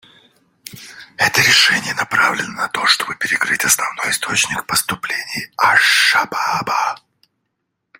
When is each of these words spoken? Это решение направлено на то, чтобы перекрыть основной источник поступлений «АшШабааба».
Это 1.17 1.41
решение 1.41 1.93
направлено 1.93 2.51
на 2.53 2.67
то, 2.69 2.87
чтобы 2.87 3.13
перекрыть 3.13 3.63
основной 3.65 4.09
источник 4.09 4.65
поступлений 4.65 5.51
«АшШабааба». 5.57 6.97